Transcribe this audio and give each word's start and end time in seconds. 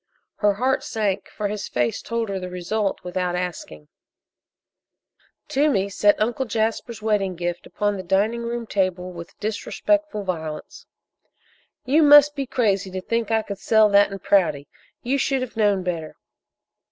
Her 0.37 0.55
heart 0.55 0.83
sank, 0.83 1.27
for 1.29 1.47
his 1.47 1.67
face 1.67 2.01
told 2.01 2.29
her 2.29 2.39
the 2.39 2.49
result 2.49 3.03
without 3.03 3.35
asking. 3.35 3.87
Toomey 5.47 5.89
set 5.89 6.19
Uncle 6.19 6.45
Jasper's 6.47 7.03
wedding 7.03 7.35
gift 7.35 7.67
upon 7.67 7.97
the 7.97 8.01
dining 8.01 8.41
room 8.41 8.65
table 8.65 9.11
with 9.11 9.39
disrespectful 9.39 10.23
violence. 10.23 10.87
"You 11.85 12.01
must 12.01 12.35
be 12.35 12.47
crazy 12.47 12.89
to 12.89 12.99
think 13.01 13.29
I 13.29 13.43
could 13.43 13.59
sell 13.59 13.89
that 13.89 14.11
in 14.11 14.17
Prouty! 14.17 14.67
You 15.03 15.19
should 15.19 15.43
have 15.43 15.55
known 15.55 15.83
better!" 15.83 16.15